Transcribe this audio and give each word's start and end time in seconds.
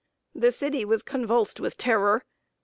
The 0.33 0.51
city 0.51 0.83
was 0.83 1.03
convulsed 1.03 1.59
with 1.59 1.77
terror. 1.77 2.23